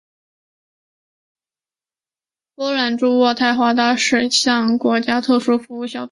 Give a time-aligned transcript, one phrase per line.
[2.55, 5.99] 波兰驻渥太华大使向的国家特殊服务小组提出申诉。